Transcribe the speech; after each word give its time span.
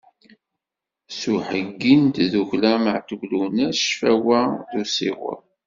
S 1.17 1.21
uheyyi 1.35 1.93
n 2.03 2.05
tdukkla 2.15 2.71
Meɛtub 2.83 3.21
Lwennas 3.31 3.79
Ccfawa 3.85 4.39
d 4.69 4.71
Usiweḍ. 4.81 5.41